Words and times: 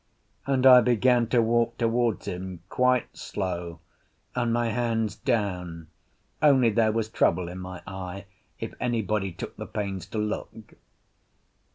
And 0.47 0.65
I 0.65 0.81
began 0.81 1.27
to 1.27 1.43
walk 1.43 1.77
towards 1.77 2.25
him, 2.25 2.61
quite 2.69 3.15
slow, 3.15 3.81
and 4.33 4.51
my 4.51 4.69
hands 4.69 5.15
down; 5.15 5.89
only 6.41 6.71
there 6.71 6.91
was 6.91 7.07
trouble 7.07 7.47
in 7.47 7.59
my 7.59 7.83
eye, 7.85 8.25
if 8.59 8.73
anybody 8.79 9.31
took 9.31 9.55
the 9.57 9.67
pains 9.67 10.07
to 10.07 10.17
look. 10.17 10.73